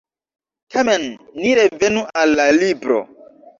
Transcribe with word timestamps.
Tamen 0.75 1.05
ni 1.43 1.53
revenu 1.61 2.03
al 2.25 2.35
la 2.43 2.51
libro. 2.59 3.01